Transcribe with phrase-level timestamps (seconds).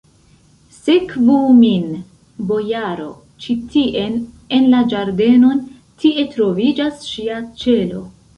[0.75, 1.83] Sekvu min,
[2.51, 3.09] bojaro,
[3.45, 4.17] ĉi tien,
[4.59, 5.61] en la ĝardenon:
[6.05, 8.03] tie troviĝas ŝia ĉelo.